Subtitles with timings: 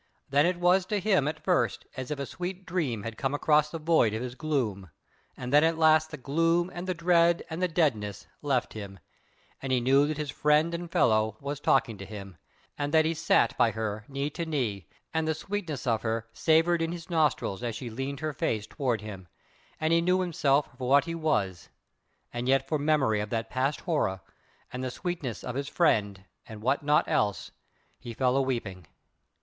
[0.31, 3.69] Then was it to him at first as if a sweet dream had come across
[3.69, 4.89] the void of his gloom,
[5.37, 8.97] and then at last the gloom and the dread and the deadness left him,
[9.61, 12.37] and he knew that his friend and fellow was talking to him,
[12.79, 16.81] and that he sat by her knee to knee, and the sweetness of her savoured
[16.81, 19.27] in his nostrils as she leaned her face toward him,
[19.79, 21.69] and he knew himself for what he was;
[22.33, 24.21] and yet for memory of that past horror,
[24.73, 27.51] and the sweetness of his friend and what not else,
[27.99, 28.87] he fell a weeping.